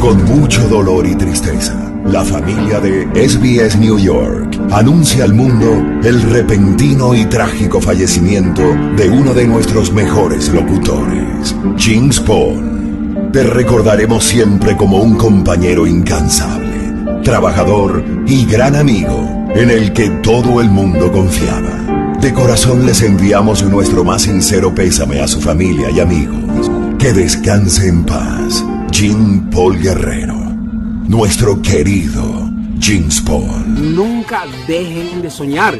Con 0.00 0.24
mucho 0.24 0.68
dolor 0.68 1.06
y 1.06 1.16
tristeza, 1.16 1.92
la 2.04 2.24
familia 2.24 2.78
de 2.78 3.08
SBS 3.28 3.76
New 3.78 3.98
York 3.98 4.56
anuncia 4.70 5.24
al 5.24 5.34
mundo 5.34 5.84
el 6.04 6.22
repentino 6.22 7.16
y 7.16 7.24
trágico 7.26 7.80
fallecimiento 7.80 8.62
de 8.96 9.10
uno 9.10 9.34
de 9.34 9.46
nuestros 9.46 9.92
mejores 9.92 10.50
locutores, 10.50 11.54
James 11.76 12.20
Paul. 12.20 13.30
Te 13.32 13.42
recordaremos 13.42 14.22
siempre 14.22 14.76
como 14.76 14.98
un 14.98 15.16
compañero 15.16 15.84
incansable, 15.84 17.22
trabajador 17.24 18.04
y 18.24 18.46
gran 18.46 18.76
amigo 18.76 19.48
en 19.54 19.70
el 19.70 19.92
que 19.92 20.10
todo 20.22 20.60
el 20.60 20.70
mundo 20.70 21.10
confiaba. 21.10 22.14
De 22.20 22.32
corazón 22.32 22.86
les 22.86 23.02
enviamos 23.02 23.64
nuestro 23.64 24.04
más 24.04 24.22
sincero 24.22 24.72
pésame 24.72 25.20
a 25.20 25.26
su 25.26 25.40
familia 25.40 25.90
y 25.90 25.98
amigos. 25.98 26.70
Que 26.98 27.12
descanse 27.12 27.86
en 27.88 28.04
paz, 28.04 28.64
Jim 29.00 29.48
Paul 29.50 29.80
Guerrero, 29.80 30.34
nuestro 30.34 31.62
querido 31.62 32.50
James 32.80 33.20
Paul. 33.20 33.94
Nunca 33.94 34.42
dejen 34.66 35.22
de 35.22 35.30
soñar, 35.30 35.78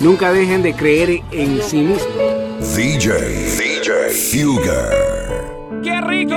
nunca 0.00 0.32
dejen 0.32 0.60
de 0.60 0.74
creer 0.74 1.20
en 1.30 1.62
sí 1.62 1.76
mismos. 1.76 2.08
DJ, 2.74 3.12
DJ, 3.56 4.10
Fugger. 4.10 5.80
¡Qué 5.84 6.00
rico! 6.00 6.34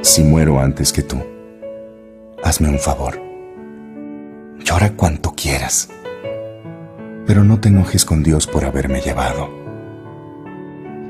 Si 0.00 0.22
muero 0.22 0.58
antes 0.58 0.90
que 0.90 1.02
tú, 1.02 1.22
hazme 2.42 2.70
un 2.70 2.78
favor. 2.78 3.20
Llora 4.60 4.94
cuanto 4.96 5.34
quieras, 5.34 5.90
pero 7.26 7.44
no 7.44 7.60
te 7.60 7.68
enojes 7.68 8.06
con 8.06 8.22
Dios 8.22 8.46
por 8.46 8.64
haberme 8.64 9.02
llevado. 9.02 9.50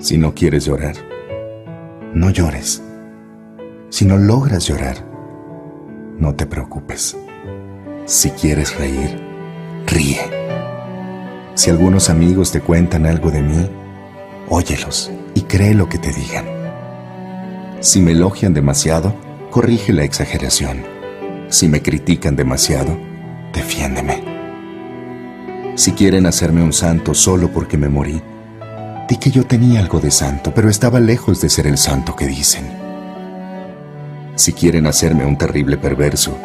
Si 0.01 0.19
no 0.19 0.35
quieres 0.35 0.65
llorar, 0.65 0.97
no 2.13 2.31
llores. 2.31 2.83
Si 3.95 4.05
no 4.05 4.19
logras 4.19 4.67
llorar, 4.67 5.07
no 6.19 6.35
te 6.35 6.47
preocupes. 6.47 7.17
Si 8.07 8.33
quieres 8.33 8.77
reír, 8.77 9.23
ríe. 9.87 10.19
Si 11.55 11.71
algunos 11.71 12.11
amigos 12.11 12.51
te 12.51 12.61
cuentan 12.61 13.07
algo 13.07 13.31
de 13.31 13.41
mí, 13.41 13.71
óyelos 14.49 15.13
y 15.37 15.43
cree 15.43 15.75
lo 15.75 15.89
que 15.89 15.99
te 15.99 16.13
digan. 16.13 16.45
Si 17.79 18.01
me 18.01 18.11
elogian 18.11 18.53
demasiado, 18.53 19.15
corrige 19.53 19.93
la 19.93 20.03
exageración. 20.03 20.83
Si 21.49 21.69
me 21.69 21.81
critican 21.81 22.35
demasiado, 22.35 22.99
defiéndeme. 23.53 24.25
Si 25.77 25.93
quieren 25.93 26.27
hacerme 26.27 26.65
un 26.65 26.73
santo 26.73 27.15
solo 27.15 27.53
porque 27.53 27.79
me 27.79 27.89
morí, 27.89 28.21
di 29.09 29.19
que 29.19 29.31
yo 29.31 29.47
tenía 29.47 29.79
algo 29.79 30.01
de 30.01 30.11
santo, 30.11 30.53
pero 30.53 30.69
estaba 30.69 30.99
lejos 30.99 31.41
de 31.41 31.49
ser 31.49 31.69
el 31.69 31.79
santo 31.79 32.17
que 32.17 32.27
dicen. 32.27 32.84
Si 34.37 34.53
quieren 34.53 34.87
hacerme 34.87 35.25
un 35.25 35.39
terrible 35.39 35.77
perverso, 35.77 36.37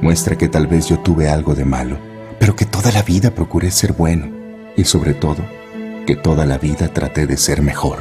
muestra 0.00 0.36
que 0.36 0.48
tal 0.48 0.66
vez 0.66 0.88
yo 0.88 0.98
tuve 0.98 1.28
algo 1.28 1.54
de 1.54 1.64
malo, 1.64 1.98
pero 2.38 2.56
que 2.56 2.64
toda 2.64 2.92
la 2.92 3.02
vida 3.02 3.30
procuré 3.30 3.70
ser 3.70 3.92
bueno 3.92 4.28
y 4.76 4.84
sobre 4.84 5.14
todo, 5.14 5.44
que 6.06 6.16
toda 6.16 6.44
la 6.44 6.58
vida 6.58 6.88
traté 6.88 7.26
de 7.26 7.36
ser 7.36 7.62
mejor. 7.62 7.98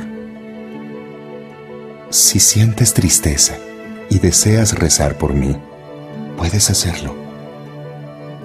Si 2.10 2.40
sientes 2.40 2.94
tristeza 2.94 3.56
y 4.10 4.20
deseas 4.20 4.78
rezar 4.78 5.18
por 5.18 5.34
mí, 5.34 5.56
puedes 6.38 6.70
hacerlo 6.70 7.24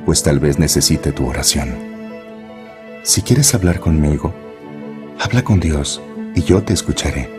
pues 0.09 0.23
tal 0.23 0.39
vez 0.39 0.59
necesite 0.59 1.13
tu 1.13 1.27
oración. 1.27 1.77
Si 3.03 3.21
quieres 3.21 3.55
hablar 3.55 3.79
conmigo, 3.79 4.33
habla 5.21 5.45
con 5.45 5.61
Dios 5.61 6.01
y 6.35 6.43
yo 6.45 6.63
te 6.63 6.73
escucharé. 6.73 7.38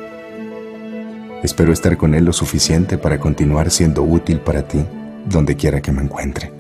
Espero 1.44 1.72
estar 1.72 1.96
con 1.96 2.16
Él 2.16 2.26
lo 2.26 2.34
suficiente 2.34 2.98
para 2.98 3.20
continuar 3.20 3.72
siendo 3.72 4.04
útil 4.04 4.42
para 4.42 4.68
ti 4.68 4.86
donde 5.26 5.56
quiera 5.56 5.82
que 5.82 5.92
me 5.92 6.02
encuentre. 6.02 6.52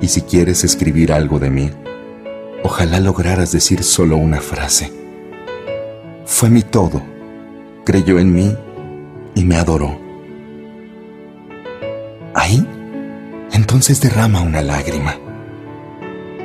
Y 0.00 0.08
si 0.08 0.22
quieres 0.22 0.64
escribir 0.64 1.12
algo 1.12 1.38
de 1.38 1.50
mí, 1.50 1.70
ojalá 2.62 2.98
lograras 2.98 3.52
decir 3.52 3.84
solo 3.84 4.16
una 4.16 4.40
frase. 4.40 4.92
Fue 6.24 6.50
mi 6.50 6.62
todo, 6.62 7.02
creyó 7.84 8.18
en 8.18 8.34
mí 8.34 8.56
y 9.34 9.44
me 9.44 9.56
adoró. 9.56 9.98
Ahí 12.34 12.66
entonces 13.52 14.00
derrama 14.00 14.40
una 14.40 14.62
lágrima. 14.62 15.16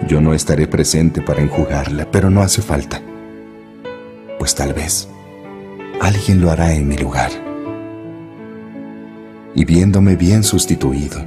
Yo 0.08 0.22
no 0.22 0.34
estaré 0.34 0.68
presente 0.68 1.22
para 1.22 1.42
enjugarla, 1.42 2.10
pero 2.12 2.30
no 2.30 2.42
hace 2.42 2.62
falta, 2.62 3.02
pues 4.38 4.54
tal 4.54 4.74
vez 4.74 5.08
alguien 6.04 6.42
lo 6.42 6.52
hará 6.52 6.74
en 6.74 6.88
mi 6.88 6.98
lugar. 6.98 7.32
Y 9.56 9.66
viéndome 9.66 10.16
bien 10.16 10.44
sustituido, 10.44 11.24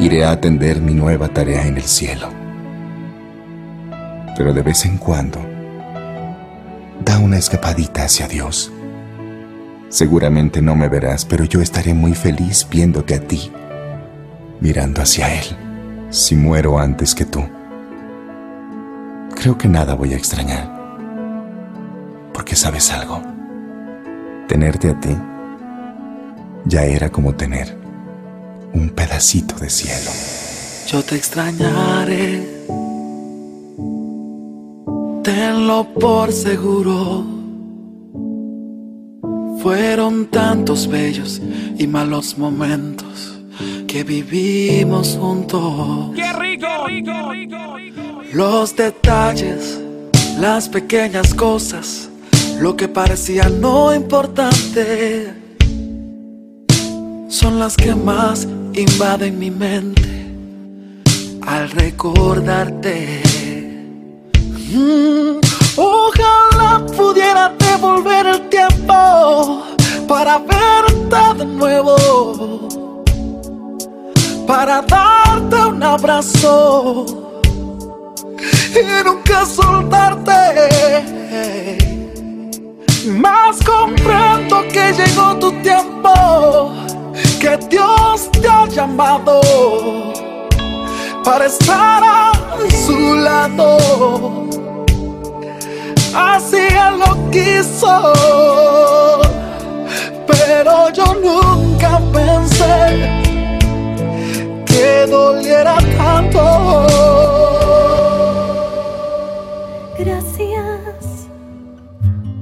iré 0.00 0.24
a 0.24 0.32
atender 0.32 0.80
mi 0.80 0.94
nueva 0.94 1.28
tarea 1.28 1.66
en 1.66 1.76
el 1.76 1.84
cielo. 1.84 2.28
Pero 4.36 4.52
de 4.52 4.62
vez 4.62 4.84
en 4.84 4.98
cuando, 4.98 5.40
da 7.04 7.18
una 7.18 7.38
escapadita 7.38 8.04
hacia 8.04 8.28
Dios. 8.28 8.72
Seguramente 9.88 10.60
no 10.60 10.74
me 10.74 10.88
verás, 10.88 11.24
pero 11.24 11.44
yo 11.44 11.60
estaré 11.60 11.94
muy 11.94 12.14
feliz 12.14 12.66
viéndote 12.70 13.14
a 13.14 13.20
ti 13.20 13.50
mirando 14.60 15.02
hacia 15.02 15.32
Él, 15.32 15.44
si 16.10 16.34
muero 16.34 16.78
antes 16.78 17.14
que 17.14 17.24
tú. 17.24 17.44
Creo 19.34 19.56
que 19.56 19.68
nada 19.68 19.94
voy 19.94 20.14
a 20.14 20.16
extrañar, 20.16 20.68
porque 22.32 22.56
sabes 22.56 22.92
algo, 22.92 23.22
tenerte 24.48 24.88
a 24.90 24.98
ti 24.98 25.16
ya 26.64 26.84
era 26.84 27.10
como 27.10 27.34
tener 27.34 27.76
un 28.74 28.90
pedacito 28.90 29.54
de 29.56 29.70
cielo. 29.70 30.10
Yo 30.86 31.02
te 31.02 31.16
extrañaré, 31.16 32.46
tenlo 35.22 35.86
por 35.98 36.32
seguro. 36.32 37.24
Fueron 39.62 40.26
tantos 40.26 40.86
bellos 40.86 41.40
y 41.78 41.86
malos 41.86 42.38
momentos 42.38 43.40
que 43.86 44.04
vivimos 44.04 45.16
juntos. 45.20 46.14
¡Qué 46.14 46.32
rico! 46.32 46.66
Los 48.32 48.76
detalles, 48.76 49.80
las 50.38 50.68
pequeñas 50.68 51.34
cosas, 51.34 52.10
lo 52.60 52.76
que 52.76 52.88
parecía 52.88 53.48
no 53.48 53.94
importante, 53.94 55.32
son 57.28 57.58
las 57.58 57.76
que 57.76 57.94
más 57.94 58.46
invaden 58.74 59.38
mi 59.38 59.50
mente 59.50 60.26
al 61.46 61.70
recordarte. 61.70 63.22
Mm, 64.72 65.38
ojalá 65.76 66.84
pudiera 66.96 67.54
devolver 67.58 68.26
el 68.26 68.48
tiempo 68.48 69.62
para 70.08 70.38
verte 70.38 71.38
de 71.38 71.44
nuevo 71.44 72.68
para 74.48 74.80
darte 74.80 75.56
un 75.56 75.82
abrazo 75.82 77.04
y 78.72 79.04
nunca 79.04 79.44
soltarte. 79.44 80.38
Más 83.06 83.58
comprendo 83.64 84.62
que 84.72 84.92
llegó 84.92 85.36
tu 85.38 85.52
tiempo, 85.62 86.72
que 87.40 87.56
Dios 87.70 88.28
te 88.32 88.48
ha 88.48 88.66
llamado 88.66 89.40
para 91.22 91.46
estar 91.46 92.02
a 92.02 92.32
su 92.84 93.14
lado. 93.14 94.48
Así 96.12 96.56
Él 96.56 96.98
lo 96.98 97.30
quiso, 97.30 98.12
pero 100.26 100.90
yo 100.92 101.14
nunca 101.22 102.00
pensé 102.12 103.22
que 104.66 105.06
doliera 105.06 105.76
tanto. 105.96 106.87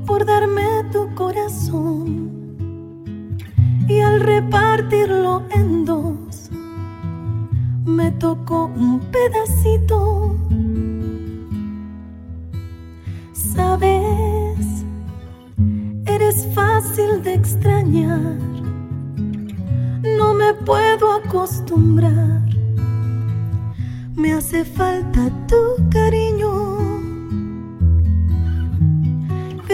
Por 0.06 0.24
darme 0.24 0.84
tu 0.92 1.14
corazón 1.14 2.30
y 3.88 4.00
al 4.00 4.20
repartirlo 4.20 5.44
en 5.50 5.84
dos 5.84 6.50
me 7.84 8.10
tocó 8.12 8.66
un 8.66 9.00
pedacito. 9.00 10.36
Sabes, 13.32 14.84
eres 16.06 16.46
fácil 16.54 17.22
de 17.22 17.34
extrañar 17.34 18.46
no 20.16 20.34
me 20.34 20.54
puedo 20.54 21.12
acostumbrar. 21.12 22.42
Me 24.14 24.32
hace 24.32 24.64
falta 24.64 25.30
tu 25.46 25.90
cariño. 25.90 26.35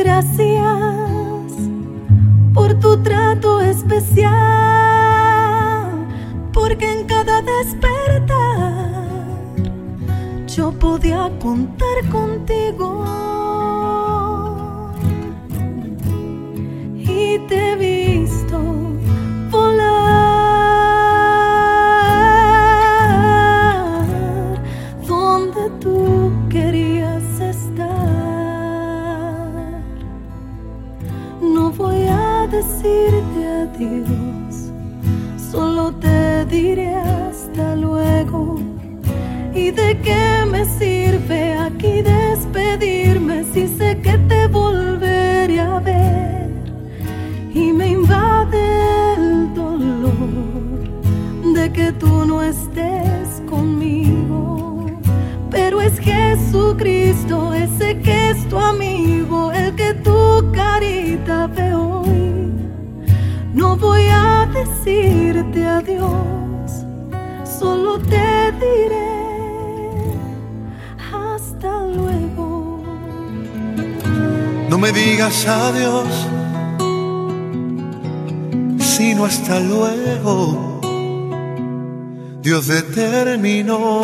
Gracias 0.04 1.52
por 2.52 2.74
tu 2.80 3.00
trato 3.04 3.60
especial 3.60 4.32
porque 6.52 6.90
en 6.90 7.06
cada 7.06 7.40
despertar 7.40 9.12
yo 10.48 10.72
podía 10.72 11.30
contar 11.40 12.08
contigo. 12.10 13.04
Y 16.98 17.38
te 17.46 17.72
he 17.72 17.76
visto 17.76 18.58
No 31.42 31.72
voy 31.72 32.06
a 32.08 32.46
decirte 32.46 33.40
adiós, 33.62 34.70
solo 35.50 35.92
te 35.92 36.44
diré 36.44 36.94
hasta 36.94 37.74
luego. 37.74 38.60
¿Y 39.52 39.72
de 39.72 39.98
qué 40.00 40.44
me 40.48 40.64
sirve 40.64 41.54
aquí 41.54 42.00
despedirme 42.00 43.42
si 43.52 43.66
sé 43.66 44.00
que 44.00 44.16
te 44.28 44.46
volveré 44.46 45.58
a 45.58 45.80
ver? 45.80 46.48
Y 47.52 47.72
me 47.72 47.88
invade 47.88 49.14
el 49.16 49.52
dolor 49.52 50.14
de 51.54 51.72
que 51.72 51.92
tú 51.92 52.24
no 52.24 52.40
estés 52.40 53.42
conmigo. 53.50 54.51
Pero 55.52 55.82
es 55.82 55.98
Jesucristo, 55.98 57.52
ese 57.52 57.98
que 57.98 58.30
es 58.30 58.48
tu 58.48 58.58
amigo, 58.58 59.52
el 59.52 59.74
que 59.74 59.92
tu 59.92 60.50
carita 60.50 61.46
ve 61.46 61.74
hoy. 61.74 62.50
No 63.52 63.76
voy 63.76 64.06
a 64.10 64.48
decirte 64.50 65.66
adiós, 65.66 66.86
solo 67.44 67.98
te 67.98 68.52
diré 68.62 69.12
hasta 71.12 71.86
luego. 71.86 72.82
No 74.70 74.78
me 74.78 74.90
digas 74.90 75.46
adiós, 75.46 76.08
sino 78.78 79.26
hasta 79.26 79.60
luego. 79.60 80.80
Dios 82.40 82.68
determinó 82.68 84.00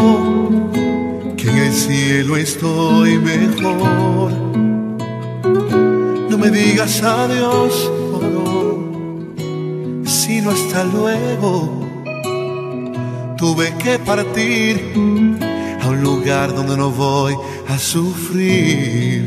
que 1.38 1.48
en 1.48 1.56
el 1.56 1.72
cielo 1.72 2.36
estoy 2.36 3.18
mejor. 3.18 4.32
No 6.30 6.36
me 6.36 6.50
digas 6.50 7.02
adiós, 7.02 7.90
no, 8.20 10.04
sino 10.04 10.50
hasta 10.50 10.84
luego. 10.84 11.86
Tuve 13.36 13.72
que 13.78 13.98
partir 14.00 14.92
a 15.80 15.88
un 15.88 16.02
lugar 16.02 16.52
donde 16.54 16.76
no 16.76 16.90
voy 16.90 17.36
a 17.68 17.78
sufrir. 17.78 19.24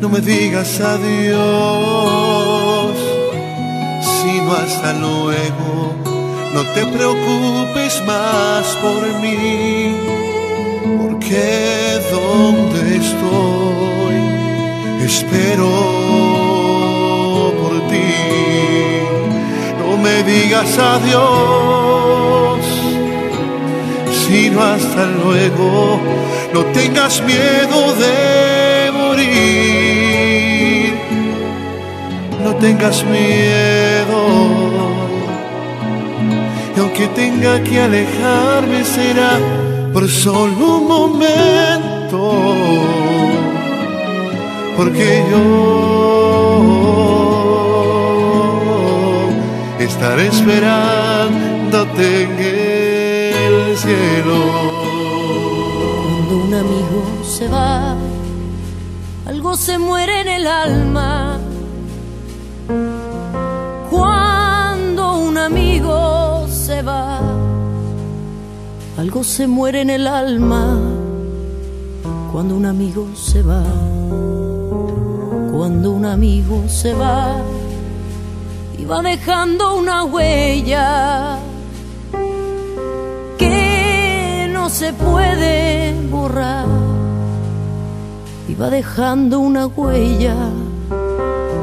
No 0.00 0.08
me 0.08 0.20
digas 0.20 0.80
adiós, 0.80 1.36
sino 4.02 4.52
hasta 4.52 4.92
luego. 4.94 5.94
No 6.54 6.62
te 6.74 6.86
preocupes 6.86 8.02
más 8.06 8.66
por 8.82 9.02
mí, 9.20 9.96
porque 11.28 12.00
donde 12.10 12.96
estoy 12.96 14.16
espero 15.04 15.68
por 17.60 17.74
ti. 17.88 18.14
No 19.78 19.88
me 19.98 20.22
digas 20.22 20.78
adiós, 20.78 22.64
sino 24.26 24.62
hasta 24.62 25.04
luego. 25.06 26.00
No 26.54 26.64
tengas 26.66 27.22
miedo 27.22 27.94
de 27.94 28.90
morir, 28.92 30.94
no 32.42 32.54
tengas 32.56 33.04
miedo. 33.04 34.26
Y 36.74 36.80
aunque 36.80 37.06
tenga 37.08 37.62
que 37.62 37.80
alejarme 37.80 38.82
será 38.84 39.38
por 39.98 40.08
solo 40.08 40.78
un 40.78 40.86
momento, 40.86 42.20
porque 44.76 45.24
yo 45.28 45.44
estaré 49.80 50.28
esperándote 50.28 52.22
en 52.22 52.38
el 53.48 53.76
cielo. 53.76 54.38
Cuando 56.04 56.44
un 56.44 56.54
amigo 56.54 57.02
se 57.24 57.48
va, 57.48 57.96
algo 59.26 59.56
se 59.56 59.78
muere 59.78 60.20
en 60.20 60.28
el 60.28 60.46
alma. 60.46 61.27
Algo 68.98 69.22
se 69.22 69.46
muere 69.46 69.80
en 69.80 69.90
el 69.90 70.06
alma. 70.06 70.76
Cuando 72.32 72.56
un 72.56 72.66
amigo 72.66 73.06
se 73.14 73.42
va, 73.42 73.62
cuando 75.52 75.92
un 75.92 76.04
amigo 76.04 76.68
se 76.68 76.94
va 76.94 77.36
y 78.76 78.84
va 78.84 79.00
dejando 79.02 79.76
una 79.76 80.04
huella 80.04 81.38
que 83.38 84.50
no 84.52 84.68
se 84.68 84.92
puede 84.92 85.94
borrar 86.10 86.66
y 88.48 88.54
va 88.54 88.68
dejando 88.70 89.38
una 89.38 89.66
huella 89.66 90.34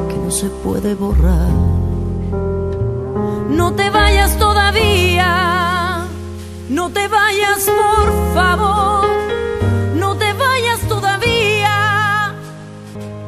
que 0.08 0.16
no 0.16 0.30
se 0.30 0.48
puede 0.48 0.94
borrar. 0.94 1.50
No 3.50 3.72
te 3.72 3.88
vayas 3.90 4.36
todavía, 4.38 5.45
no 6.68 6.90
te 6.90 7.06
vayas 7.08 7.64
por 7.64 8.34
favor, 8.34 9.08
no 9.94 10.16
te 10.16 10.32
vayas 10.32 10.80
todavía, 10.88 12.34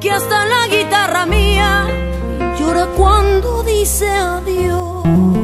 que 0.00 0.10
hasta 0.10 0.46
la 0.46 0.66
guitarra 0.68 1.26
mía 1.26 1.86
llora 2.58 2.86
cuando 2.96 3.62
dice 3.62 4.08
adiós. 4.08 5.37